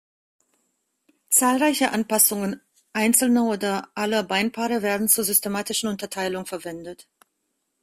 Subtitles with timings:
[1.29, 2.59] Zahlreiche Anpassungen
[2.91, 7.07] einzelner oder aller Beinpaare werden zur systematischen Unterteilung verwendet.